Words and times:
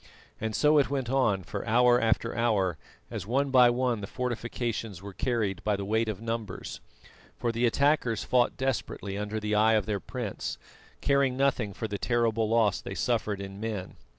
And 0.39 0.55
so 0.55 0.79
it 0.79 0.89
went 0.89 1.11
on 1.11 1.43
for 1.43 1.63
hour 1.67 2.01
after 2.01 2.35
hour, 2.35 2.79
as 3.11 3.27
one 3.27 3.51
by 3.51 3.69
one 3.69 4.01
the 4.01 4.07
fortifications 4.07 4.99
were 4.99 5.13
carried 5.13 5.63
by 5.63 5.75
the 5.75 5.85
weight 5.85 6.09
of 6.09 6.19
numbers, 6.19 6.81
for 7.37 7.51
the 7.51 7.67
attackers 7.67 8.23
fought 8.23 8.57
desperately 8.57 9.15
under 9.15 9.39
the 9.39 9.53
eye 9.53 9.73
of 9.73 9.85
their 9.85 9.99
prince, 9.99 10.57
caring 11.01 11.37
nothing 11.37 11.71
for 11.71 11.87
the 11.87 11.99
terrible 11.99 12.49
loss 12.49 12.81
they 12.81 12.95
suffered 12.95 13.39
in 13.39 13.59
men. 13.59 13.95